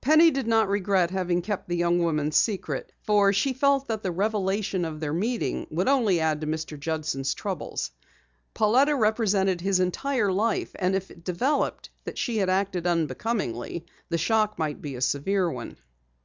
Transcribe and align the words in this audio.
Penny 0.00 0.30
did 0.30 0.46
not 0.46 0.68
regret 0.68 1.10
having 1.10 1.42
kept 1.42 1.68
the 1.68 1.74
young 1.76 1.98
woman's 1.98 2.36
secret, 2.36 2.92
for 3.02 3.32
she 3.32 3.52
felt 3.52 3.88
that 3.88 4.04
the 4.04 4.12
revelation 4.12 4.84
of 4.84 5.00
their 5.00 5.12
meeting 5.12 5.66
would 5.72 5.88
only 5.88 6.20
add 6.20 6.40
to 6.40 6.46
Mr. 6.46 6.78
Judson's 6.78 7.34
troubles. 7.34 7.90
Pauletta 8.54 8.94
represented 8.94 9.60
his 9.60 9.80
entire 9.80 10.30
life, 10.30 10.70
and 10.76 10.94
if 10.94 11.10
it 11.10 11.24
developed 11.24 11.90
that 12.04 12.16
she 12.16 12.36
had 12.36 12.48
acted 12.48 12.86
unbecomingly, 12.86 13.84
the 14.08 14.18
shock 14.18 14.56
might 14.56 14.80
be 14.80 14.94
a 14.94 15.00
severe 15.00 15.50
one. 15.50 15.76